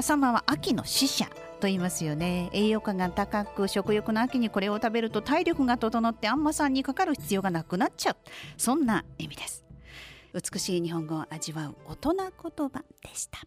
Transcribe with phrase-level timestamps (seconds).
[0.00, 1.26] あ、サンマは秋の使者
[1.60, 2.50] と言いますよね。
[2.52, 8.16] 栄養価が高く食欲の秋にこれを食べると体力が整ってあんまさんにかかる必要がなくなっちゃう。
[8.56, 9.64] そんな意味です。
[10.32, 12.24] 美しい日本語を味わう大人言
[12.68, 13.40] 葉でした。